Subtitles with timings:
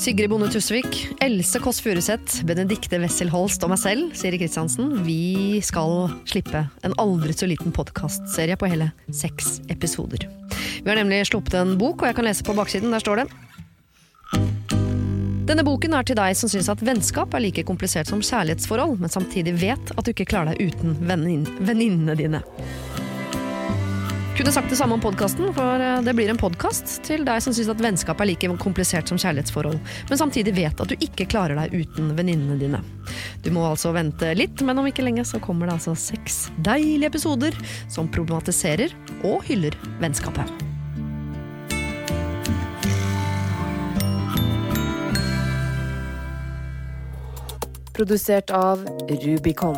[0.00, 5.60] Sigrid Bonde Tusvik, Else Kåss Furuseth, Benedikte Wessel Holst og meg selv, Siri Kristiansen, vi
[5.60, 10.24] skal slippe en aldri så liten podkastserie på hele seks episoder.
[10.80, 12.88] Vi har nemlig sluppet en bok, og jeg kan lese på baksiden.
[12.96, 13.28] Der står det
[15.50, 19.10] denne boken er til deg som syns at vennskap er like komplisert som kjærlighetsforhold, men
[19.10, 22.40] samtidig vet at du ikke klarer deg uten venninnene dine.
[24.40, 27.52] Kunne sagt det samme om podkasten, for eh, det blir en podkast til deg som
[27.52, 29.76] syns at vennskap er like komplisert som kjærlighetsforhold,
[30.08, 32.80] men samtidig vet at du ikke klarer deg uten venninnene dine.
[33.44, 37.12] Du må altså vente litt, men om ikke lenge så kommer det altså seks deilige
[37.12, 37.60] episoder
[37.92, 38.96] som problematiserer
[39.28, 40.48] og hyller vennskapet.
[47.92, 48.88] Produsert av
[49.20, 49.76] Rubicon.